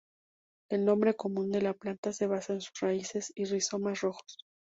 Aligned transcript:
El 0.71 0.83
nombre 0.83 1.13
común 1.15 1.51
de 1.51 1.61
la 1.61 1.75
planta 1.75 2.11
se 2.11 2.25
basa 2.25 2.53
en 2.53 2.61
sus 2.61 2.73
raíces 2.79 3.31
y 3.35 3.45
rizomas 3.45 4.01
rojos. 4.01 4.39